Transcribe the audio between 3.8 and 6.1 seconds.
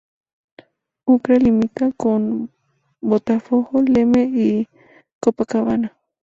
Leme y Copacabana.